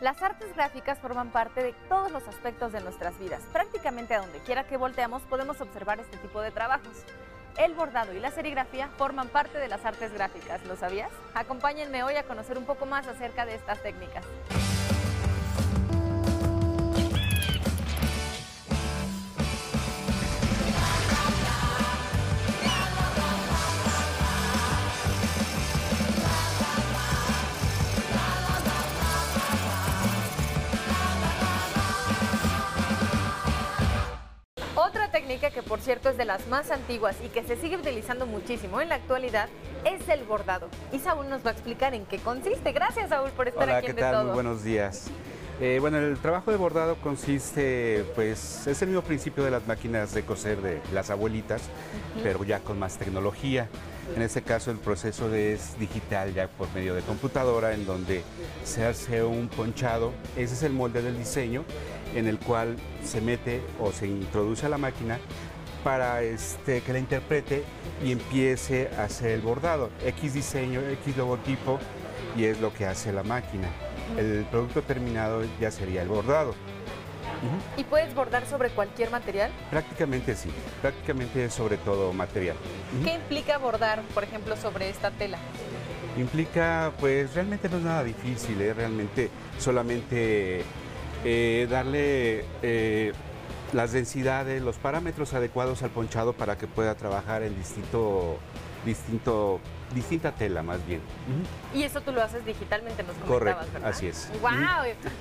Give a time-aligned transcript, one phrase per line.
[0.00, 3.42] Las artes gráficas forman parte de todos los aspectos de nuestras vidas.
[3.52, 7.04] Prácticamente a donde quiera que volteamos podemos observar este tipo de trabajos.
[7.58, 11.10] El bordado y la serigrafía forman parte de las artes gráficas, ¿lo sabías?
[11.34, 14.24] Acompáñenme hoy a conocer un poco más acerca de estas técnicas.
[35.70, 38.96] Por cierto es de las más antiguas y que se sigue utilizando muchísimo en la
[38.96, 39.48] actualidad
[39.84, 40.68] es el bordado.
[40.90, 42.72] Y Saúl nos va a explicar en qué consiste.
[42.72, 44.14] Gracias Saúl por estar Hola, aquí ¿qué en De tal?
[44.14, 44.24] Todo.
[44.24, 45.06] Muy buenos días.
[45.60, 50.12] Eh, bueno, el trabajo de bordado consiste, pues, es el mismo principio de las máquinas
[50.12, 51.62] de coser de las abuelitas,
[52.22, 53.68] pero ya con más tecnología.
[54.16, 58.22] En este caso, el proceso es digital, ya por medio de computadora, en donde
[58.64, 60.12] se hace un ponchado.
[60.34, 61.64] Ese es el molde del diseño,
[62.14, 65.18] en el cual se mete o se introduce a la máquina
[65.82, 67.64] para este, que la interprete
[68.04, 69.90] y empiece a hacer el bordado.
[70.04, 71.78] X diseño, X logotipo,
[72.36, 73.68] y es lo que hace la máquina.
[74.16, 76.54] El producto terminado ya sería el bordado.
[77.76, 79.50] ¿Y puedes bordar sobre cualquier material?
[79.70, 80.50] Prácticamente sí,
[80.82, 82.56] prácticamente sobre todo material.
[83.02, 85.38] ¿Qué implica bordar, por ejemplo, sobre esta tela?
[86.18, 88.74] Implica, pues realmente no es nada difícil, ¿eh?
[88.74, 90.64] realmente solamente
[91.24, 93.12] eh, darle eh,
[93.72, 98.38] las densidades, los parámetros adecuados al ponchado para que pueda trabajar en distinto,
[98.84, 99.60] distinto,
[99.94, 101.00] distinta tela más bien.
[101.74, 103.88] Y eso tú lo haces digitalmente, nos comentabas, Correcto, ¿verdad?
[103.90, 104.28] así es.
[104.40, 104.50] ¡Wow!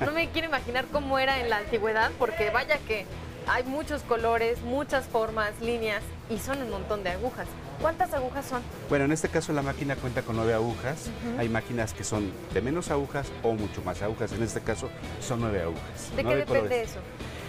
[0.06, 3.06] No me quiero imaginar cómo era en la antigüedad, porque vaya que
[3.48, 7.48] hay muchos colores, muchas formas, líneas y son un montón de agujas.
[7.82, 8.62] ¿Cuántas agujas son?
[8.90, 11.10] Bueno, en este caso la máquina cuenta con nueve agujas.
[11.38, 14.34] Hay máquinas que son de menos agujas o mucho más agujas.
[14.34, 14.90] En este caso
[15.22, 16.12] son nueve agujas.
[16.16, 16.90] ¿De qué depende colores.
[16.92, 17.00] eso?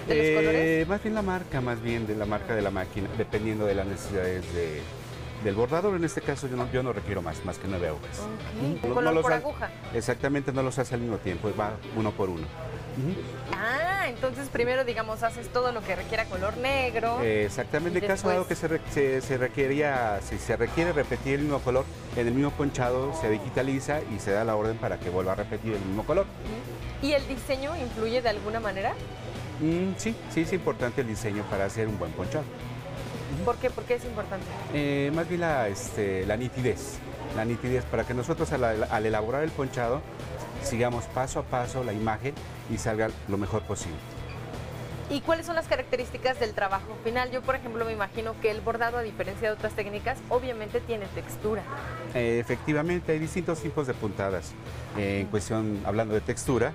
[0.08, 0.88] ¿De los Eh, colores?
[0.88, 3.86] Más bien la marca, más bien de la marca de la máquina, dependiendo de las
[3.86, 4.80] necesidades de-
[5.44, 5.94] del bordador.
[5.96, 8.18] En este caso yo no, yo no requiero más, más que nueve agujas.
[8.18, 9.70] Ok, Mm, no- color no los por ha- aguja.
[9.94, 12.46] Exactamente, no los hace al mismo tiempo, va uno por uno.
[13.56, 17.20] Ah, entonces primero, digamos, haces todo lo que requiera color negro.
[17.22, 21.34] Eh, Exactamente, caso dado que después- se, re- se- se requería, si se requiere repetir
[21.36, 21.84] el mismo color,
[22.16, 25.36] en el mismo ponchado se digitaliza y se da la orden para que vuelva a
[25.36, 26.26] repetir el mismo color.
[27.00, 28.92] ¿Y el diseño influye de alguna manera?
[29.60, 32.44] Mm, sí, sí es importante el diseño para hacer un buen ponchado.
[33.44, 33.70] ¿Por qué?
[33.70, 34.46] ¿Por qué es importante?
[34.74, 36.98] Eh, más bien la, este, la nitidez,
[37.36, 40.02] la nitidez para que nosotros al, al elaborar el ponchado
[40.62, 42.34] sigamos paso a paso la imagen
[42.70, 43.98] y salga lo mejor posible.
[45.10, 47.32] ¿Y cuáles son las características del trabajo final?
[47.32, 51.06] Yo, por ejemplo, me imagino que el bordado, a diferencia de otras técnicas, obviamente tiene
[51.06, 51.62] textura.
[52.14, 54.52] Eh, efectivamente, hay distintos tipos de puntadas.
[54.96, 56.72] Eh, en cuestión, hablando de textura,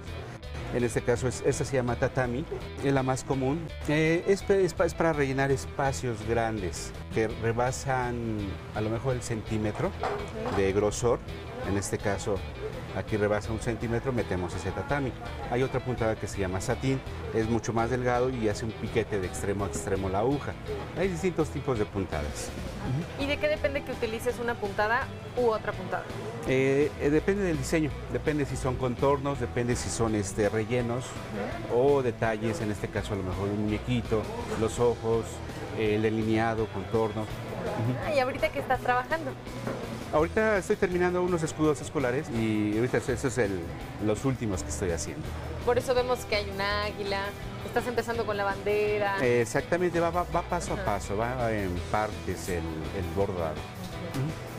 [0.75, 2.44] en este caso, es, esta se llama tatami,
[2.84, 3.66] es la más común.
[3.88, 4.44] Eh, es,
[4.94, 8.40] para rellenar espacios grandes que rebasan
[8.75, 9.90] a lo mejor el centímetro
[10.58, 11.19] de grosor.
[11.68, 12.36] En este caso,
[12.96, 15.12] aquí rebasa un centímetro, metemos ese tatami.
[15.52, 17.02] Hay otra puntada que se llama satín,
[17.34, 20.53] es mucho más delgado y hace un piquete de extremo a extremo la aguja.
[20.98, 22.50] Hay distintos tipos de puntadas.
[23.20, 26.03] ¿Y de qué depende que utilices una puntada u otra puntada?
[26.48, 31.06] Eh, eh, depende del diseño, depende si son contornos, depende si son este, rellenos
[31.74, 34.22] o detalles, en este caso a lo mejor un muñequito,
[34.62, 35.26] los ojos,
[35.80, 37.26] el delineado, contorno.
[38.06, 39.32] Ah, y ahorita que estás trabajando.
[40.13, 43.59] Ahorita estoy terminando unos escudos escolares y ahorita esos es el-
[44.05, 45.25] los últimos que estoy haciendo.
[45.66, 47.21] Por eso vemos que hay un águila,
[47.66, 49.17] estás empezando con la bandera.
[49.21, 53.55] Eh, exactamente, va, va- va paso a paso, va en partes el, el bordado.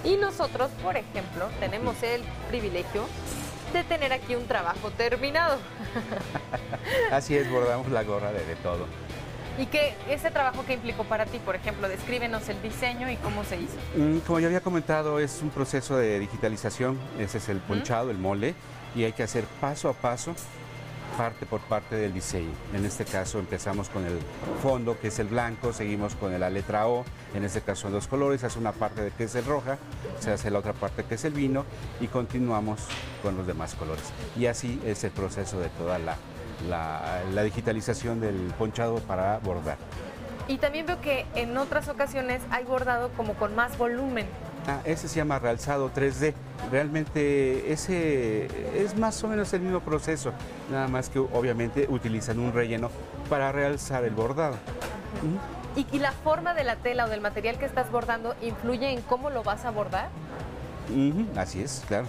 [0.05, 3.05] Y nosotros, por ejemplo, tenemos el privilegio
[3.73, 5.59] de tener aquí un trabajo terminado.
[7.11, 8.87] Así es, bordamos la gorra de, de todo.
[9.59, 11.39] ¿Y qué ese trabajo que implicó para ti?
[11.39, 13.75] Por ejemplo, descríbenos el diseño y cómo se hizo.
[13.97, 18.19] Mm, Como ya había comentado, es un proceso de digitalización, ese es el ponchado, el
[18.19, 18.55] molde,
[18.95, 20.35] y hay que hacer paso a paso,
[21.17, 22.51] parte por parte del diseño.
[22.75, 24.19] En este caso empezamos con el
[24.63, 27.05] fondo, que es el blanco, seguimos con la letra O,
[27.35, 29.79] en este caso son dos colores, hace una parte de que es el roja,
[30.21, 31.65] se hace la otra parte que es el vino,
[32.01, 32.81] y continuamos
[33.23, 34.05] con los demás colores.
[34.39, 36.17] Y así es el proceso de toda la,
[36.69, 39.77] la- la digitalización del ponchado para bordar.
[40.49, 44.27] Y también veo que en otras ocasiones hay bordado como con más volumen.
[44.69, 46.35] Ah, ese se llama realzado 3D.
[46.71, 48.47] Realmente ese
[48.83, 50.33] es más o menos el mismo proceso,
[50.71, 52.91] nada más que obviamente utilizan un relleno
[53.29, 54.57] para realzar el bordado.
[55.77, 59.03] ¿Y, y la forma de la tela o del material que estás bordando influye en
[59.03, 60.09] cómo lo vas a bordar?
[61.37, 62.07] Así es, claro.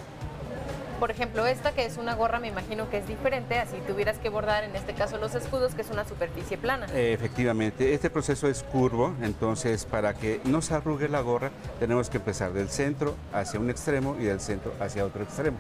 [1.00, 4.30] Por ejemplo, esta que es una gorra, me imagino que es diferente, así tuvieras que
[4.30, 6.88] bordar, en este caso, los escudos, que es una superficie plana.
[6.92, 12.10] Eh, efectivamente, este proceso es curvo, entonces para que no se arrugue la gorra, tenemos
[12.10, 15.58] que empezar del centro hacia un extremo y del centro hacia otro extremo.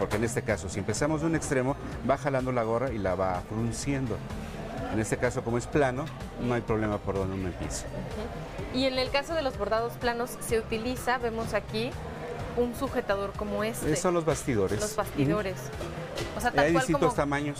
[0.00, 1.76] Porque en este caso, si empezamos de un extremo,
[2.08, 4.16] va jalando la gorra y la va frunciendo.
[4.92, 6.04] En este caso, como es plano,
[6.40, 7.86] no hay problema por donde uno empiece.
[8.74, 11.90] Y en el caso de los bordados planos, se utiliza, vemos aquí,
[12.56, 13.94] un sujetador como este.
[13.96, 14.80] Son los bastidores.
[14.80, 15.56] Los bastidores.
[16.36, 17.58] O sea, tal Hay distintos tamaños,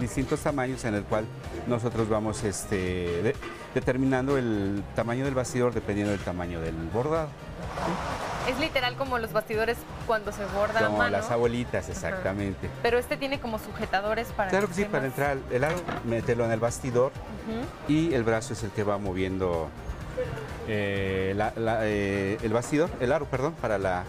[0.00, 1.24] distintos tamaños en el cual
[1.66, 3.34] nosotros vamos este,
[3.74, 7.28] determinando el tamaño del bastidor dependiendo del tamaño del bordado.
[8.48, 9.76] Es literal como los bastidores
[10.06, 11.18] cuando se borda como a mano.
[11.18, 12.70] las abuelitas, exactamente.
[12.82, 14.48] Pero este tiene como sujetadores para...
[14.48, 17.12] Claro que sí, para entrar el aro, meterlo en el bastidor
[17.88, 19.68] y el brazo es el que va moviendo
[20.66, 24.04] eh, eh, el bastidor, el aro, perdón, para la...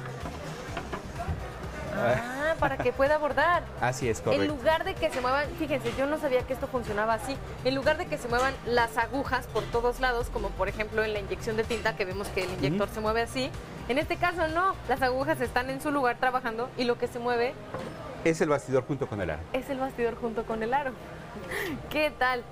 [2.00, 3.64] Ah, para que pueda bordar.
[3.82, 4.44] Así es, correcto.
[4.44, 7.36] En lugar de que se muevan, fíjense, yo no sabía que esto funcionaba así.
[7.66, 11.14] En lugar de que se muevan las agujas por todos lados, como por ejemplo en
[11.14, 13.50] la inyección de tinta, que vemos que el inyector se mueve así,
[13.88, 17.20] en este caso no, las agujas están en su lugar trabajando y lo que se
[17.20, 17.54] mueve...
[18.24, 19.42] Es el bastidor junto con el aro.
[19.54, 20.92] Es el bastidor junto con el aro.
[21.90, 22.44] ¿Qué tal?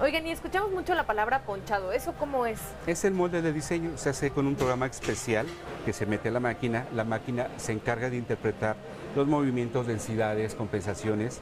[0.00, 1.92] Oigan, y escuchamos mucho la palabra ponchado.
[1.92, 2.58] ¿Eso cómo es?
[2.86, 3.96] Es el molde de diseño.
[3.96, 5.46] Se hace con un programa especial
[5.84, 6.86] que se mete a la máquina.
[6.94, 8.76] La máquina se encarga de interpretar
[9.14, 11.40] los movimientos, densidades, compensaciones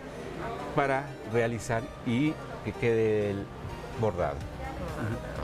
[0.76, 2.34] para realizar y
[2.64, 3.46] que quede el
[4.00, 4.36] bordado.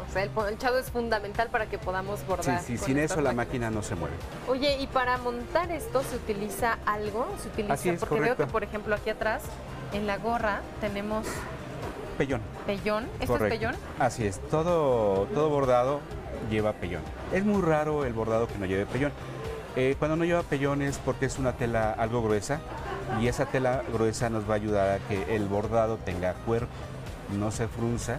[0.07, 2.61] O sea, el ponchado es fundamental para que podamos bordar.
[2.61, 4.17] Sí, sí, sin eso la máquina no se mueve.
[4.49, 7.27] Oye, ¿y para montar esto se utiliza algo?
[7.43, 7.75] ¿Se utiliza?
[7.75, 9.43] Así es, Porque veo que, por ejemplo, aquí atrás,
[9.93, 11.27] en la gorra, tenemos...
[12.19, 12.41] Pellón.
[12.67, 13.07] ¿Pellón?
[13.21, 13.75] ¿Esto es pellón?
[14.01, 16.01] Así es, todo, todo bordado
[16.51, 17.03] lleva pellón.
[17.33, 19.13] Es muy raro el bordado que no lleve pellón.
[19.77, 22.61] Eh, cuando no lleva pellón es porque es una tela algo gruesa
[23.21, 26.73] y esa tela gruesa nos va a ayudar a que el bordado tenga cuerpo,
[27.39, 28.19] no se frunza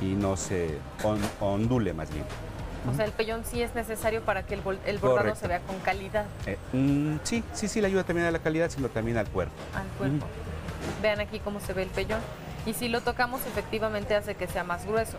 [0.00, 0.78] y no se
[1.40, 2.24] ondule más bien.
[2.88, 6.26] O sea, el pellón sí es necesario para que el, bordado se vea con calidad.
[6.46, 9.54] Eh, mm, sí, sí, sí, le ayuda también a la calidad, sino también al cuerpo.
[9.74, 10.26] Al cuerpo.
[11.00, 12.20] Vean aquí cómo se ve el pellón.
[12.66, 15.16] Y si lo tocamos, efectivamente hace que sea más grueso.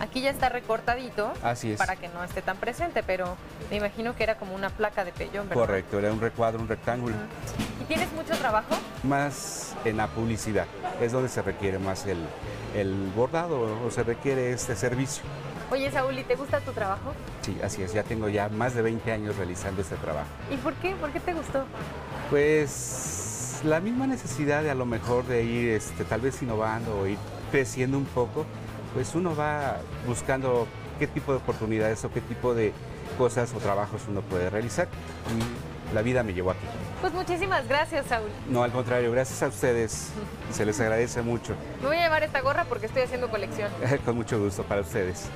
[0.00, 1.78] Aquí ya está recortadito Así es.
[1.78, 3.36] para que no esté tan presente, pero
[3.70, 5.62] me imagino que era como una placa de pellón, ¿verdad?
[5.64, 7.14] Correcto, era un recuadro, un rectángulo.
[7.80, 8.74] ¿Y tienes mucho trabajo?
[9.04, 10.66] Más en la publicidad,
[11.00, 12.18] es donde se requiere más el,
[12.74, 15.22] el bordado o se requiere este servicio.
[15.70, 17.14] Oye, Saúl, ¿y te gusta tu trabajo?
[17.42, 20.26] Sí, así es, ya tengo ya más de 20 años realizando este trabajo.
[20.50, 20.96] ¿Y por qué?
[20.96, 21.64] ¿Por qué te gustó?
[22.28, 23.21] Pues
[23.64, 27.18] la misma necesidad de a lo mejor de ir este, tal vez innovando o ir
[27.50, 28.44] creciendo un poco,
[28.94, 30.66] pues uno va buscando
[30.98, 32.72] qué tipo de oportunidades o qué tipo de
[33.18, 34.88] cosas o trabajos uno puede realizar
[35.36, 36.66] y la vida me llevó aquí.
[37.00, 38.30] Pues muchísimas gracias, Saúl.
[38.48, 40.08] No, al contrario, gracias a ustedes.
[40.50, 41.54] Se les agradece mucho.
[41.80, 43.70] Me voy a llevar esta gorra porque estoy haciendo colección.
[44.04, 45.28] Con mucho gusto para ustedes.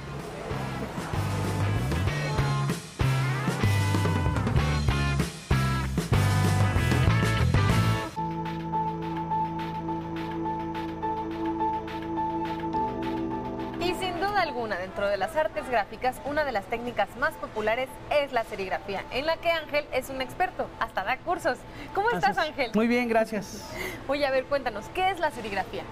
[15.16, 17.88] De las artes gráficas, una de las técnicas más populares
[18.22, 21.56] es la serigrafía, en la que Ángel es un experto, hasta da cursos.
[21.94, 22.70] ¿Cómo estás, Ángel?
[22.74, 23.64] Muy bien, gracias.
[24.08, 25.84] Oye, a ver, cuéntanos, ¿qué es la serigrafía?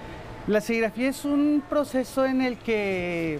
[0.46, 3.38] La serigrafía es un proceso en el que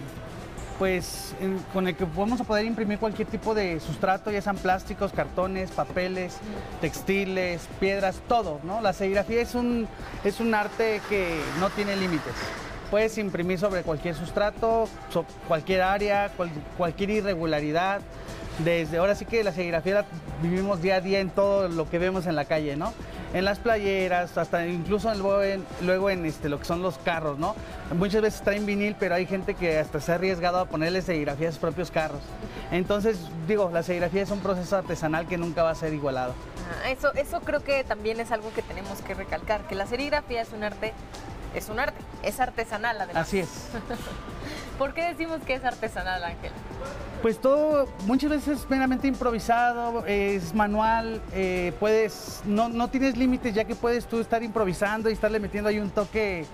[0.79, 1.35] pues
[1.71, 5.69] con el que vamos a poder imprimir cualquier tipo de sustrato, ya sean plásticos, cartones,
[5.69, 6.37] papeles,
[6.81, 8.81] textiles, piedras, todo, ¿no?
[8.81, 9.87] La serigrafía es un,
[10.23, 12.33] es un arte que no tiene límites.
[12.91, 14.87] Puedes imprimir sobre cualquier sustrato,
[15.47, 16.31] cualquier área,
[16.77, 18.01] cualquier irregularidad.
[18.59, 20.05] Desde ahora sí que la serigrafía la
[20.41, 22.93] vivimos día a día en todo lo que vemos en la calle, ¿no?
[23.33, 27.53] En las playeras, hasta incluso luego en, este, lo que son los carros, ¿no?
[27.93, 31.01] Muchas veces está en vinil, pero hay gente que hasta se ha arriesgado a ponerle
[31.01, 32.21] serigrafía a sus propios carros.
[32.71, 36.33] Entonces, digo, la serigrafía es un proceso artesanal que nunca va a ser igualado.
[36.85, 40.41] Ah, eso, eso creo que también es algo que tenemos que recalcar, que la serigrafía
[40.41, 40.93] es un arte
[41.53, 43.27] es un arte, es artesanal además.
[43.27, 43.49] Así es.
[44.77, 46.51] ¿Por qué decimos que es artesanal, Ángel?
[47.21, 53.55] Pues todo muchas veces es meramente improvisado, es manual, eh, puedes, no, no tienes límites
[53.55, 56.45] ya que puedes tú estar improvisando y estarle metiendo ahí un toque,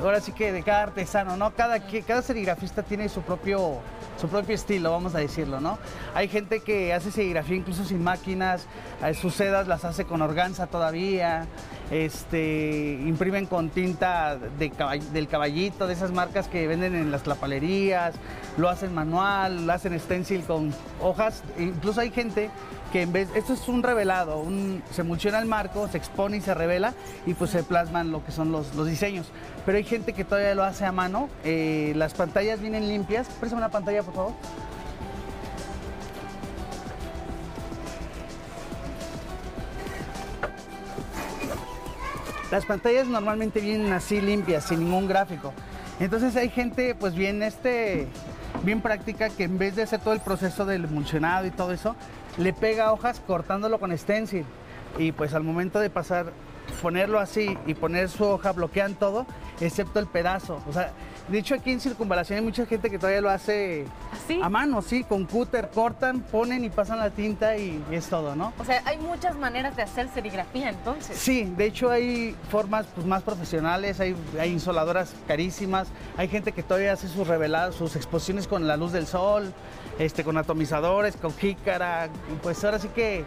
[0.00, 1.54] ahora sí que de cada artesano, ¿no?
[1.54, 3.78] Cada, cada serigrafista tiene su propio,
[4.18, 5.78] su propio estilo, vamos a decirlo, ¿no?
[6.14, 8.66] Hay gente que hace serigrafía incluso sin máquinas,
[9.04, 11.46] eh, sus sedas las hace con organza todavía,
[11.90, 18.14] este, imprimen con tinta del caballito, de esas marcas que venden en las lapalerías,
[18.56, 21.42] lo hacen manual, hacen stencil con hojas.
[21.58, 22.50] Incluso hay gente
[22.92, 26.40] que en vez, esto es un revelado, un, se emulsiona el marco, se expone y
[26.40, 26.94] se revela
[27.26, 29.30] y pues se plasman lo que son los, los diseños.
[29.64, 31.28] Pero hay gente que todavía lo hace a mano.
[31.44, 33.28] eh, las pantallas vienen limpias.
[33.40, 34.32] Préstame una pantalla, por favor.
[42.50, 45.52] Las pantallas normalmente vienen así limpias, sin ningún gráfico.
[45.98, 48.06] Entonces hay gente pues bien, este,
[48.62, 51.96] bien práctica que en vez de hacer todo el proceso del emulsionado y todo eso,
[52.36, 54.44] le pega hojas cortándolo con stencil.
[54.98, 56.32] Y pues al momento de pasar,
[56.80, 59.26] ponerlo así y poner su hoja, bloquean todo,
[59.60, 60.62] excepto el pedazo.
[60.68, 60.92] O sea,
[61.28, 64.40] de hecho aquí en Circunvalación hay mucha gente que todavía lo hace ¿Así?
[64.42, 68.52] a mano, sí, con cúter, cortan, ponen y pasan la tinta y es todo, ¿no?
[68.58, 71.16] O sea, hay muchas maneras de hacer serigrafía entonces.
[71.18, 76.62] Sí, de hecho hay formas pues, más profesionales, hay, hay insoladoras carísimas, hay gente que
[76.62, 79.52] todavía hace sus reveladas, sus exposiciones con la luz del sol,
[79.98, 82.08] este, con atomizadores, con jícara,
[82.42, 83.24] pues ahora sí que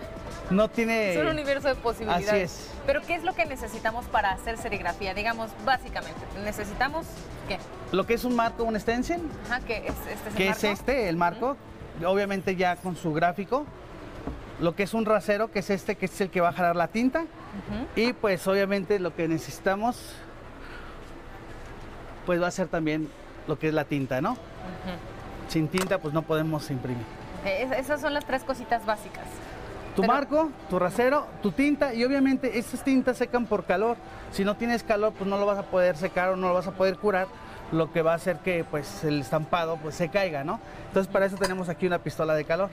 [0.50, 1.14] no tiene...
[1.14, 2.30] Es un universo de posibilidades.
[2.30, 2.70] Así es.
[2.86, 5.14] Pero ¿qué es lo que necesitamos para hacer serigrafía?
[5.14, 7.06] Digamos, básicamente, necesitamos
[7.48, 7.58] ¿qué?
[7.92, 11.10] Lo que es un marco, un stencil, Ajá, que es este es que es este,
[11.10, 11.58] el marco,
[12.06, 13.66] obviamente ya con su gráfico.
[14.60, 16.76] Lo que es un rasero, que es este, que es el que va a jalar
[16.76, 17.26] la tinta.
[17.96, 20.14] Y pues obviamente lo que necesitamos,
[22.26, 23.10] pues va a ser también
[23.48, 24.34] lo que es la tinta, ¿no?
[24.34, 24.38] Ujú.
[25.50, 27.04] Sin tinta pues no podemos imprimir.
[27.46, 29.26] Eh, es- esas son las tres cositas básicas.
[29.96, 33.98] Tu Pero- marco, tu rasero, tu tinta y obviamente estas tintas secan por calor.
[34.32, 36.68] Si no tienes calor pues no lo vas a poder secar o no lo vas
[36.68, 37.28] a poder curar,
[37.72, 40.60] lo que va a hacer que pues el estampado pues se caiga, ¿no?
[40.88, 42.70] Entonces para eso tenemos aquí una pistola de calor.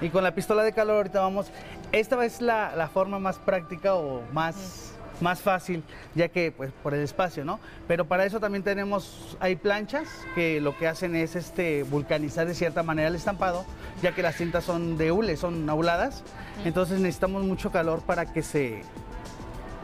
[0.00, 1.50] Y con la pistola de calor ahorita vamos,
[1.90, 5.82] esta es la, la forma más práctica o más, más fácil,
[6.14, 7.60] ya que pues por el espacio, ¿no?
[7.86, 12.54] Pero para eso también tenemos, hay planchas que lo que hacen es este vulcanizar de
[12.54, 13.64] cierta manera el estampado,
[14.02, 16.22] ya que las tintas son de hule, son auladas,
[16.64, 18.82] entonces necesitamos mucho calor para que se,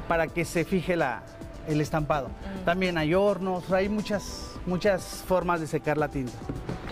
[0.09, 1.23] para que se fije la,
[1.67, 2.29] el estampado.
[2.64, 6.33] También hay hornos, hay muchas, muchas formas de secar la tinta.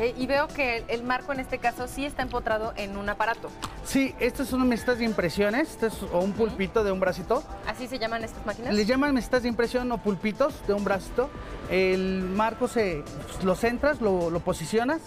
[0.03, 3.09] Ok, Y veo que el, el marco en este caso sí está empotrado en un
[3.09, 3.51] aparato.
[3.85, 7.43] Sí, estas son mesitas de impresiones, este es o un pulpito de un bracito.
[7.67, 8.75] ¿Así se llaman estas máquinas?
[8.75, 11.31] Les llaman mesitas de impresión o pulpitos de un bracito.
[11.71, 13.03] El marco se
[13.45, 15.01] lo centras, lo, lo posicionas,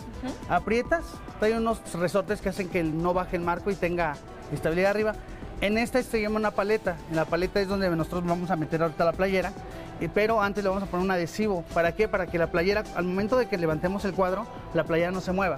[0.49, 1.03] aprietas,
[1.39, 4.15] trae unos resortes que hacen que no baje el marco y tenga
[4.51, 5.15] estabilidad arriba.
[5.61, 6.97] En esta se llama una paleta.
[7.09, 9.53] En la paleta es donde nosotros vamos a meter ahorita la playera.
[10.01, 11.63] Eh, Pero antes le vamos a poner un adhesivo.
[11.73, 12.07] ¿Para qué?
[12.07, 15.31] Para que la playera, al momento de que levantemos el cuadro, la playera no se
[15.31, 15.57] mueva.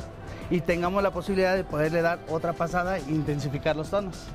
[0.50, 4.28] Y tengamos la posibilidad de poderle dar otra pasada e intensificar los tonos.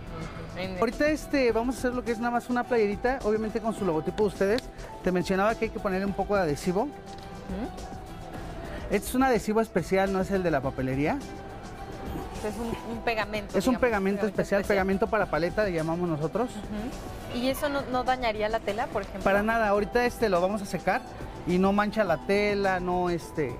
[0.78, 3.84] Ahorita este, vamos a hacer lo que es nada más una playerita, obviamente con su
[3.84, 4.62] logotipo de ustedes.
[5.02, 6.88] Te mencionaba que hay que ponerle un poco de adhesivo.
[8.90, 11.18] Este es un adhesivo especial, no es el de la papelería.
[12.44, 13.56] Es un, un pegamento.
[13.56, 16.50] Es un pegamento especial, pegamento para paleta, le llamamos nosotros.
[17.34, 19.22] ¿Y eso no, no dañaría la tela, por ejemplo?
[19.22, 21.02] Para nada, ahorita este lo vamos a secar
[21.46, 23.54] y no mancha la tela, no este...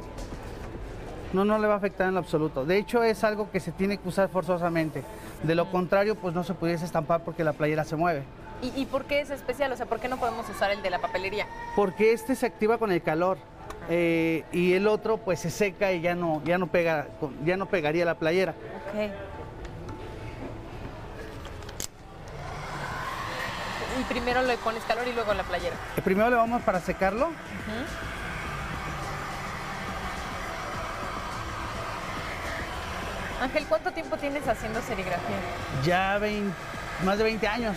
[1.33, 2.67] No, no le va a afectar en lo absoluto.
[2.67, 5.03] De hecho, es algo que se tiene que usar forzosamente.
[5.43, 8.23] De lo contrario, pues no se pudiese estampar porque la playera se mueve.
[8.61, 9.73] ¿Y, y por qué es especial?
[9.73, 11.47] O sea, ¿por qué no podemos usar el de la papelería?
[11.75, 13.39] porque este se activa con el calor
[13.89, 17.07] eh, y el otro pues se seca y ya no ya no pega
[17.45, 18.55] ya no pegaría la playera
[18.95, 19.11] Ok.
[24.01, 25.77] Y primero le pones calor y luego la playera.
[25.97, 27.31] Eh, primero le vamos para secarlo
[33.41, 35.37] Ángel, ¿cuánto tiempo tienes haciendo serigrafía?
[35.85, 36.53] ya 20
[37.05, 37.77] más de 20 años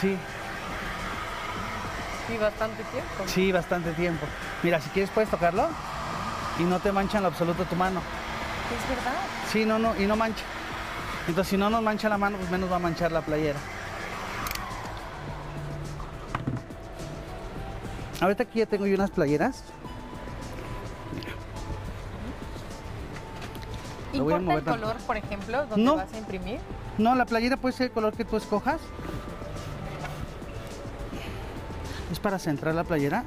[0.00, 0.16] sí
[2.28, 3.24] Sí, bastante tiempo.
[3.26, 4.24] sí bastante tiempo
[4.62, 5.68] mira si quieres puedes tocarlo
[6.58, 9.12] y no te mancha en lo absoluto tu mano Es verdad.
[9.50, 10.44] sí no no y no mancha
[11.28, 13.58] entonces si no nos mancha la mano pues menos va a manchar la playera
[18.20, 19.64] ahorita aquí ya tengo yo unas playeras
[24.12, 25.94] ¿Importa el color, por ejemplo, donde No.
[25.96, 26.58] vas a imprimir?
[26.98, 28.80] No, la playera puede ser el color que tú escojas.
[32.10, 33.22] Es para centrar la playera.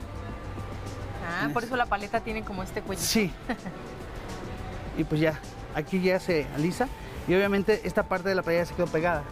[1.46, 3.02] Ah, por eso la paleta tiene como este cuello.
[3.02, 3.32] Sí.
[4.98, 5.40] y pues ya,
[5.76, 6.88] aquí ya se alisa.
[7.28, 9.24] Y obviamente esta parte de la playera se quedó pegada.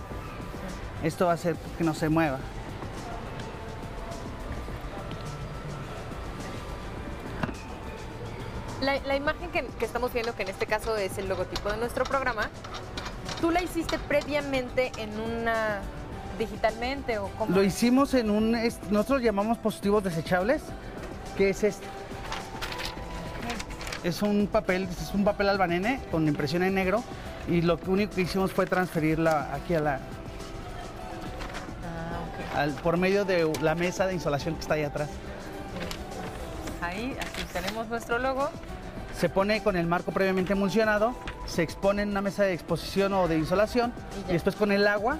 [1.03, 2.39] Esto va a hacer que no se mueva.
[8.81, 11.77] La, la imagen que, que estamos viendo, que en este caso es el logotipo de
[11.77, 12.49] nuestro programa,
[13.39, 15.81] ¿tú la hiciste previamente en una
[16.39, 17.55] digitalmente o cómo?
[17.55, 18.51] Lo hicimos en un,
[18.89, 20.61] nosotros llamamos positivos desechables,
[21.37, 21.85] que es este.
[24.03, 27.03] Es un papel, es un papel albanene con impresión en negro
[27.47, 29.99] y lo único que hicimos fue transferirla aquí a la,
[32.53, 35.09] Ah, al- por medio de la mesa de insolación que está ahí atrás.
[36.81, 38.49] Ahí, aquí tenemos nuestro logo.
[39.17, 41.13] Se pone con el marco previamente emulsionado,
[41.45, 43.91] se expone en una mesa de exposición o de insolación
[44.29, 45.17] Y después con el agua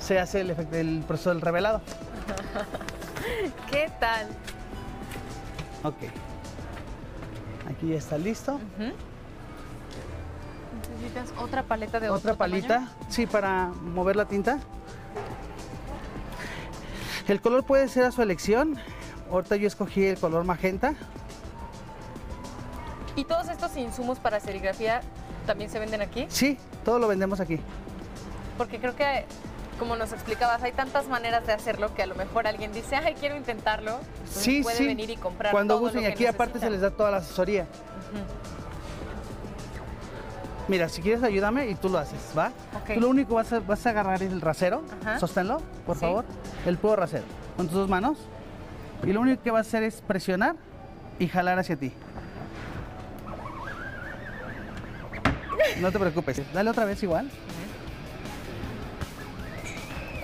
[0.00, 1.80] se hace el, efecto, el proceso del revelado.
[3.70, 4.26] ¿Qué tal?
[5.82, 5.96] Ok.
[7.70, 8.60] Aquí ya está listo.
[11.00, 12.90] ¿Necesitas otra paleta de Otra palita, tamaño?
[13.08, 14.58] sí, para mover la tinta.
[17.26, 18.76] El color puede ser a su elección.
[19.30, 20.94] Ahorita yo escogí el color magenta.
[23.16, 25.00] ¿Y todos estos insumos para serigrafía
[25.46, 26.26] también se venden aquí?
[26.28, 27.58] Sí, todo lo vendemos aquí.
[28.58, 29.24] Porque creo que,
[29.74, 33.14] como nos explicabas, hay tantas maneras de hacerlo que a lo mejor alguien dice, ay,
[33.18, 33.98] quiero intentarlo.
[34.18, 34.86] Entonces Sí, puede sí.
[34.86, 37.16] venir y comprar Cuando todo gusten, lo y aquí aparte se les da toda la
[37.18, 37.66] asesoría.
[40.66, 42.50] Mira, si quieres ayúdame y tú lo haces, ¿va?
[42.94, 45.18] Tú lo único vas a, vas a agarrar es el rasero, Ajá.
[45.18, 46.00] sosténlo, por Sí.
[46.02, 46.24] favor,
[46.64, 47.24] el puro rasero,
[47.56, 48.16] con tus dos manos.
[49.02, 50.56] Y lo único que vas a hacer es presionar
[51.18, 51.92] y jalar hacia ti.
[55.80, 57.28] No te preocupes, dale otra vez igual,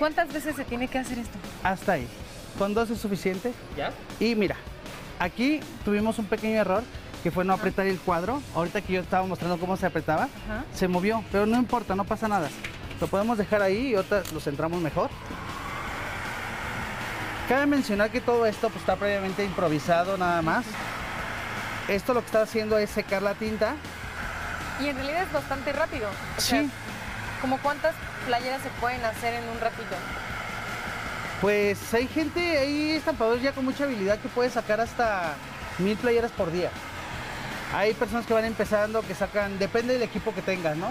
[0.01, 1.37] ¿Cuántas veces se tiene que hacer esto?
[1.61, 2.07] hasta ahí.
[2.57, 3.53] Con dos es suficiente.
[3.77, 3.91] ¿Ya?
[4.19, 4.55] Y mira,
[5.19, 6.81] aquí tuvimos un pequeño error
[7.21, 8.41] que fue no apretar el cuadro.
[8.55, 10.65] Ahorita que yo estaba mostrando cómo se apretaba, Ajá.
[10.73, 12.49] se movió, pero no importa, no pasa nada.
[12.99, 15.11] Lo podemos dejar ahí y ahorita lo centramos mejor.
[17.47, 20.65] Cabe mencionar que todo esto pues, está previamente improvisado nada más.
[21.87, 23.75] Esto lo que está haciendo es secar la tinta.
[24.81, 26.09] Y en realidad es bastante rápido.
[26.37, 26.71] O sea, Sí.
[27.39, 29.95] ¿Como cuántas playeras se pueden hacer en un ratito?
[31.41, 35.33] Pues hay gente, hay estampadores ya con mucha habilidad que puede sacar hasta
[35.79, 36.69] mil playeras por día.
[37.73, 40.89] Hay personas que van empezando, que sacan, depende del equipo que tengas, ¿no?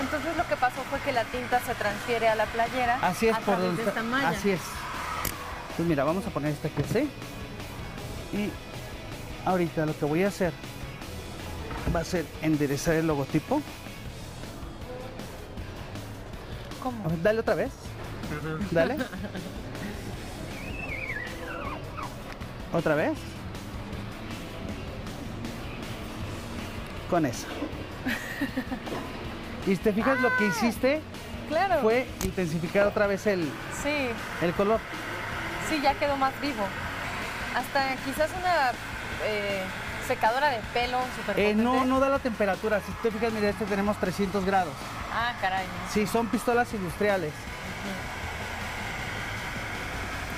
[0.00, 3.34] Entonces lo que pasó fue que la tinta se transfiere a la playera Así es,
[3.34, 4.28] a por través donde de esta malla.
[4.28, 4.60] Así es.
[5.76, 7.10] Pues mira, vamos a poner esta aquí así.
[8.32, 8.50] Y
[9.44, 10.52] ahorita lo que voy a hacer
[11.94, 13.62] va a ser enderezar el logotipo.
[16.82, 17.04] ¿Cómo?
[17.04, 17.70] A ver, dale otra vez.
[18.70, 18.96] Dale.
[22.72, 23.18] Otra vez.
[27.10, 27.46] Con eso.
[29.66, 31.00] Y si te fijas lo que hiciste
[31.48, 31.80] Claro.
[31.80, 33.44] fue intensificar otra vez el,
[33.82, 34.08] Sí,
[34.42, 34.78] el color.
[35.68, 36.62] sí, ya quedó más vivo.
[37.56, 38.70] Hasta quizás una
[39.26, 39.62] eh,
[40.06, 42.80] secadora de pelo súper Eh, no, no da la temperatura.
[42.80, 44.74] Si te fijas, mira, este tenemos 300 grados.
[45.20, 45.66] Ah, caray.
[45.92, 47.32] Sí, son pistolas industriales.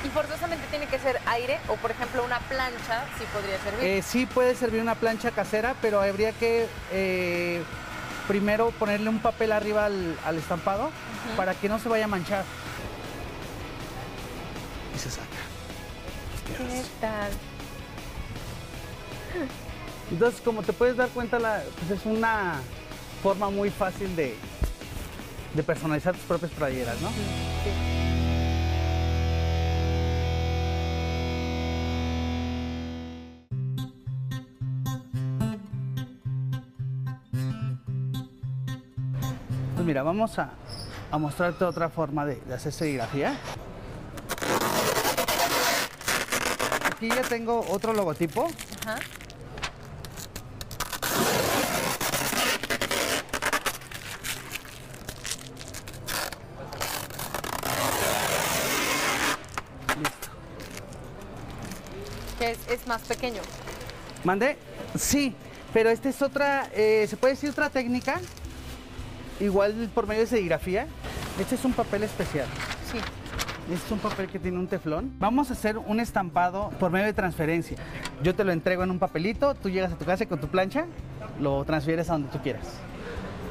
[0.02, 3.84] Y forzosamente tiene que ser aire o, por ejemplo, una plancha sí podría servir.
[3.84, 7.62] Eh, sí puede servir una plancha casera, pero habría que eh,
[8.26, 10.90] primero ponerle un papel arriba al, al estampado
[11.36, 12.44] para que no se vaya a manchar.
[14.96, 15.26] Y se saca.
[16.56, 17.30] ¿Qué tal?
[20.10, 22.54] Entonces, como te puedes dar cuenta, la- pues es una
[23.22, 24.34] forma muy fácil de,
[25.54, 27.08] de personalizar tus propias playeras, ¿no?
[27.08, 27.14] Sí.
[39.74, 40.50] Pues mira, vamos a,
[41.10, 43.34] a mostrarte otra forma de, de hacer serigrafía.
[46.84, 48.50] Aquí ya tengo otro logotipo.
[48.82, 48.98] Ajá.
[59.98, 60.28] Listo.
[62.38, 63.42] Que es, es más pequeño.
[64.24, 64.56] ¿Mandé?
[64.96, 65.34] Sí,
[65.72, 68.20] pero esta es otra, eh, se puede decir otra técnica,
[69.38, 70.86] igual por medio de serigrafía.
[71.38, 72.46] Este es un papel especial.
[72.90, 72.98] Sí.
[73.72, 75.14] Este es un papel que tiene un teflón.
[75.18, 77.76] Vamos a hacer un estampado por medio de transferencia.
[78.22, 80.86] Yo te lo entrego en un papelito, tú llegas a tu casa con tu plancha
[81.40, 82.66] lo transfieres a donde tú quieras.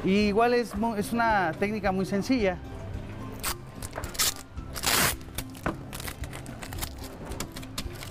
[0.04, 2.56] Y igual es, es una técnica muy sencilla.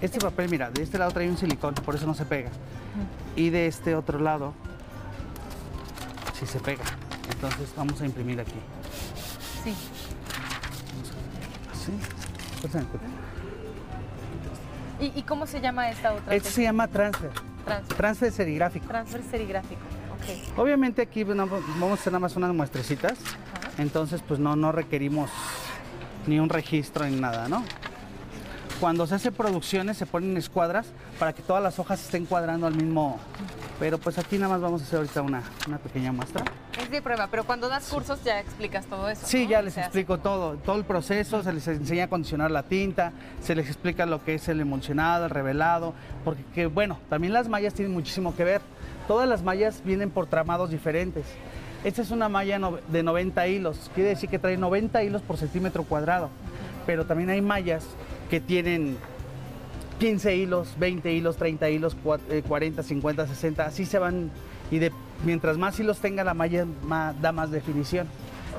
[0.02, 2.50] Este papel, mira, de este lado trae un silicón, por eso no se pega.
[3.36, 4.54] Y de este otro lado,
[6.40, 6.84] sí se pega.
[7.32, 8.54] Entonces vamos a imprimir aquí.
[9.64, 9.74] Sí.
[11.74, 11.92] Así.
[15.02, 16.34] ¿Y, y cómo se llama esta otra?
[16.36, 17.32] Este se llama transfer,
[17.66, 17.98] Transfer.
[17.98, 18.88] transfer serigráfico.
[18.88, 19.82] Transfer serigráfico.
[20.14, 20.58] Ok.
[20.60, 23.82] Obviamente aquí vamos a hacer nada más unas muestrecitas, Ajá.
[23.82, 25.30] entonces pues no, no requerimos
[26.28, 27.64] ni un registro ni nada, ¿no?
[28.80, 30.88] Cuando se hace producciones se ponen escuadras
[31.20, 33.20] para que todas las hojas estén cuadrando al mismo.
[33.78, 36.46] Pero pues aquí nada más vamos a hacer ahorita una, una pequeña muestra.
[36.82, 39.26] Es de prueba, pero cuando das cursos ya explicas todo eso.
[39.26, 39.50] Sí, ¿no?
[39.52, 43.12] ya les explico todo, todo el proceso, se les enseña a condicionar la tinta,
[43.42, 47.50] se les explica lo que es el emulsionado, el revelado, porque que, bueno, también las
[47.50, 48.62] mallas tienen muchísimo que ver.
[49.08, 51.26] Todas las mallas vienen por tramados diferentes.
[51.84, 55.84] Esta es una malla de 90 hilos, quiere decir que trae 90 hilos por centímetro
[55.84, 56.30] cuadrado,
[56.86, 57.86] pero también hay mallas
[58.30, 58.98] que tienen
[60.00, 64.32] 15 hilos, 20 hilos, 30 hilos, cua- eh, 40, 50, 60, así se van
[64.72, 64.92] y de,
[65.26, 68.08] mientras más hilos tenga la malla ma- da más definición,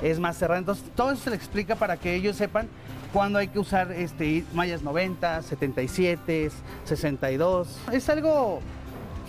[0.01, 0.59] es más cerrada.
[0.59, 2.67] Entonces todo eso se le explica para que ellos sepan
[3.13, 6.51] cuándo hay que usar este, mallas 90, 77,
[6.85, 7.79] 62.
[7.91, 8.59] Es algo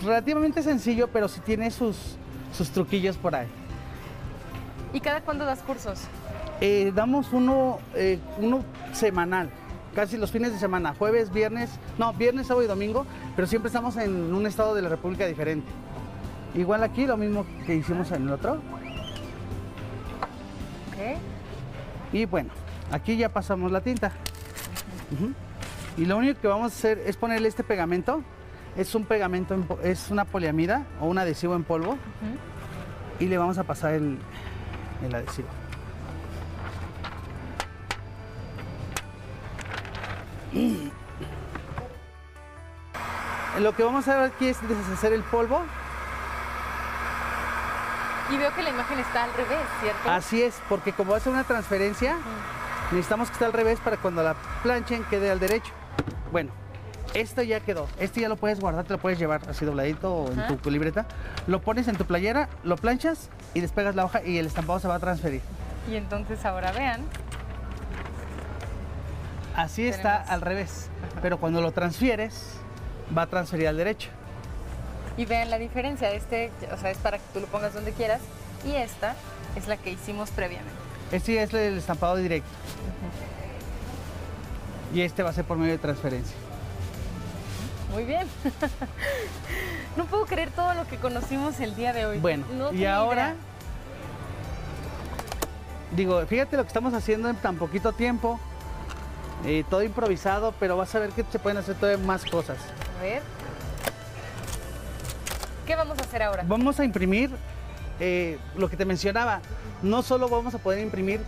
[0.03, 1.97] relativamente sencillo, pero sí tiene sus,
[2.55, 3.47] sus truquillos por ahí.
[4.93, 5.99] ¿Y cada cuándo das cursos?
[6.61, 9.49] Eh, damos uno, eh, uno semanal,
[9.93, 13.95] casi los fines de semana, jueves, viernes, no, viernes, sábado y domingo, pero siempre estamos
[13.97, 15.71] en un estado de la República diferente.
[16.55, 18.59] Igual aquí, lo mismo que hicimos en el otro.
[22.11, 22.51] Y bueno,
[22.91, 24.11] aquí ya pasamos la tinta.
[25.97, 28.21] Y lo único que vamos a hacer es ponerle este pegamento.
[28.77, 31.97] Es un pegamento, en es una poliamida o un adhesivo en polvo.
[33.19, 34.17] Y le vamos a pasar el,
[35.03, 35.47] el adhesivo.
[43.63, 45.61] Lo que vamos a hacer aquí es deshacer el polvo.
[48.29, 50.11] Y veo que la imagen está al revés, ¿cierto?
[50.11, 52.17] Así es, porque como va a ser una transferencia,
[52.91, 55.71] necesitamos que esté al revés para cuando la planchen quede al derecho.
[56.33, 56.51] Bueno,
[57.13, 57.87] esto ya quedó.
[57.99, 61.05] Este ya lo puedes guardar, te lo puedes llevar así dobladito o en tu libreta.
[61.47, 64.89] Lo pones en tu playera, lo planchas y despegas la hoja y el estampado se
[64.89, 65.41] va a transferir.
[65.89, 67.01] Y entonces ahora vean.
[69.55, 70.89] Así está al revés.
[71.21, 72.57] Pero cuando lo transfieres,
[73.15, 74.09] va a transferir al derecho.
[75.17, 76.11] Y vean la diferencia.
[76.11, 78.21] Este, o sea, es para que tú lo pongas donde quieras.
[78.65, 79.15] Y esta
[79.55, 80.73] es la que hicimos previamente.
[81.11, 82.49] Este es el estampado directo.
[84.93, 86.35] Y este va a ser por medio de transferencia.
[87.91, 88.27] Muy bien.
[89.97, 92.17] no puedo creer todo lo que conocimos el día de hoy.
[92.19, 93.35] Bueno, No y ahora, idea.
[95.95, 98.39] digo, fíjate lo que estamos haciendo en tan poquito tiempo,
[99.45, 102.57] eh, todo improvisado, pero vas a ver que se pueden hacer todavía más cosas.
[103.03, 103.21] Ver.
[105.67, 106.43] ¿Qué vamos a hacer ahora?
[106.47, 107.29] Vamos a imprimir
[107.99, 109.41] eh, lo que te mencionaba,
[109.81, 111.19] no solo vamos a poder imprimir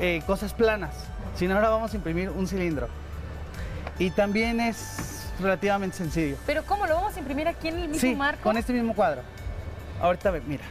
[0.00, 0.92] eh, cosas planas,
[1.36, 2.88] sino ahora vamos a imprimir un cilindro.
[4.00, 6.36] Y también es relativamente sencillo.
[6.46, 6.84] ¿Pero cómo?
[6.86, 8.42] ¿Lo vamos a imprimir aquí en el mismo Sí, marco?
[8.42, 9.22] con este mismo cuadro.
[10.02, 10.66] Ahorita miras.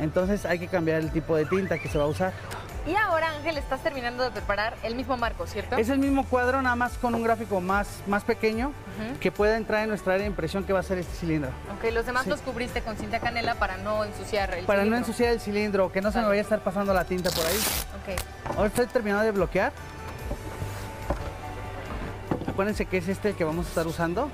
[0.00, 2.32] Entonces hay que cambiar el tipo de tinta que se va a usar.
[2.88, 5.76] Y ahora, Ángel, estás terminando de preparar el mismo marco, ¿cierto?
[5.76, 8.72] Es el mismo cuadro, nada más con un gráfico más, más pequeño
[9.20, 11.50] que pueda entrar en nuestra área de impresión que va a ser este cilindro.
[11.76, 12.30] Ok, los demás Sí.
[12.30, 16.00] los cubriste con cinta canela para no ensuciar el Para no ensuciar el cilindro, que
[16.00, 17.58] no se me vaya a estar pasando la tinta por ahí.
[18.00, 18.56] Ok.
[18.56, 19.72] Ahora estoy terminando de bloquear.
[22.48, 24.30] Acuérdense que es este el que vamos a estar usando.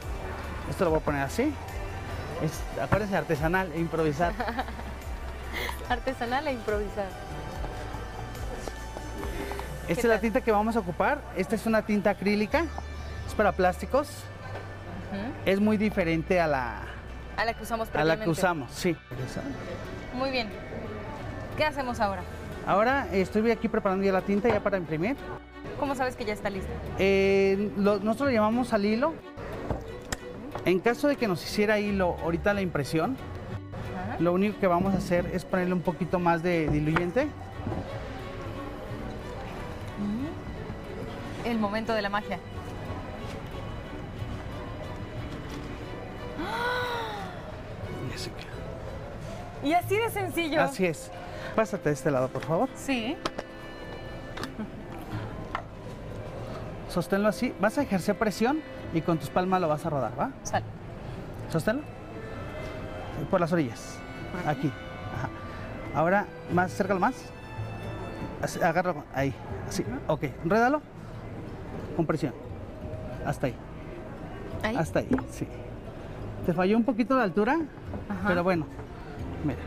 [0.70, 1.52] Esto lo voy a poner así.
[2.40, 4.32] Es, acuérdense, artesanal e improvisar.
[5.88, 7.08] Artesanal e improvisar.
[9.88, 11.20] Esta es la tinta que vamos a ocupar.
[11.36, 12.64] Esta es una tinta acrílica.
[13.26, 14.08] Es para plásticos.
[15.46, 16.82] Es muy diferente a la,
[17.36, 18.70] A la que usamos a la que usamos.
[18.72, 18.96] Sí.
[20.16, 20.48] Muy bien.
[21.56, 22.22] ¿Qué hacemos ahora?
[22.66, 25.16] Ahora estoy aquí preparando ya la tinta ya para imprimir.
[25.78, 26.70] ¿Cómo sabes que ya está lista?
[26.98, 29.12] Eh, lo- nosotros lo llamamos al hilo.
[30.64, 33.16] En caso de que nos hiciera hilo ahorita la impresión,
[34.08, 34.16] Ajá.
[34.18, 37.28] lo único que vamos a hacer es ponerle un poquito más de diluyente.
[41.44, 42.38] El momento de la magia.
[49.64, 50.60] Y así de sencillo.
[50.60, 51.10] Así es.
[51.56, 52.68] Pásate de este lado, por favor.
[52.76, 53.16] Sí.
[56.90, 57.54] Sosténlo así.
[57.60, 58.60] Vas a ejercer presión
[58.92, 60.30] y con tus palmas lo vas a rodar, ¿va?
[60.42, 60.66] Sale.
[61.50, 61.82] Sosténlo.
[63.30, 63.98] Por las orillas.
[64.46, 64.70] Aquí.
[65.16, 65.30] Ajá.
[65.98, 67.14] Ahora, más, acércalo más.
[68.42, 69.04] Así, Agárralo.
[69.14, 69.32] Ahí.
[69.66, 69.84] Así.
[70.08, 70.24] Ok.
[70.44, 70.82] Enrédalo.
[71.96, 72.32] Con presión.
[73.24, 73.54] Hasta ahí.
[74.62, 74.76] Ahí.
[74.76, 75.08] Hasta ahí.
[75.30, 75.46] Sí.
[76.46, 77.58] Te falló un poquito la altura,
[78.08, 78.28] Ajá.
[78.28, 78.66] pero bueno.
[79.44, 79.58] Mira.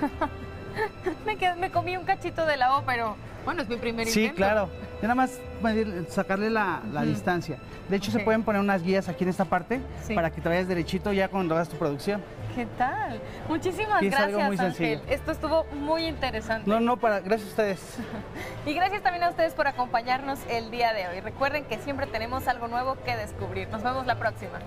[1.26, 4.20] Me, quedé- me comí un cachito de la O, pero Bueno, es mi primer Sí,
[4.24, 4.36] intento.
[4.36, 4.68] claro.
[5.02, 5.38] Nada más
[6.08, 7.58] sacarle la, distancia.
[7.88, 10.14] De hecho, se pueden poner unas guías aquí en esta parte Sí.
[10.14, 12.22] para que te vayas derechito ya cuando hagas tu producción.
[12.54, 13.20] ¿Qué tal?
[13.48, 14.58] Muchísimas es gracias, Ángel.
[14.58, 15.00] sencillo.
[15.08, 16.68] Esto estuvo muy interesante.
[16.70, 17.98] No, no, para, gracias a ustedes.
[18.66, 21.20] Y gracias también a ustedes por acompañarnos el día de hoy.
[21.20, 23.68] Recuerden que siempre tenemos algo nuevo que descubrir.
[23.68, 24.58] Nos vemos la próxima.